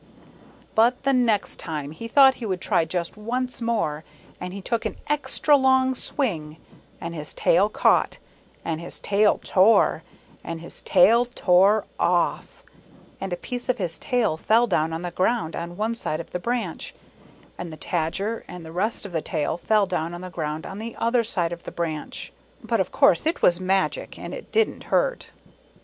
[0.73, 4.03] But the next time he thought he would try just once more
[4.39, 6.57] and he took an extra long swing;
[6.99, 8.17] and his tail caught,
[8.65, 10.01] and his tail tore,
[10.43, 12.63] and his tail tore off,
[13.19, 16.31] and a piece of his tail fell down on the ground on one side of
[16.31, 16.95] the branch;
[17.55, 20.79] and the Tadger and the rest of the tail fell down on the ground on
[20.79, 22.33] the other side of the branch.
[22.63, 25.29] But of course it was magic, and it didn't hurt.